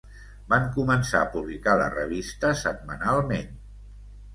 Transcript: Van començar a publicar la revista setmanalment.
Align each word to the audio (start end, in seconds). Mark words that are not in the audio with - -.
Van 0.53 0.63
començar 0.77 1.21
a 1.21 1.29
publicar 1.37 1.77
la 1.85 1.93
revista 1.99 2.55
setmanalment. 2.67 3.59